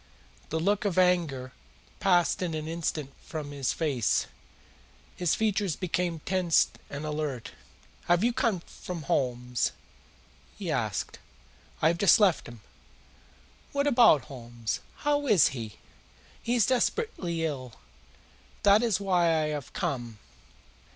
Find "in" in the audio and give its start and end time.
2.41-2.55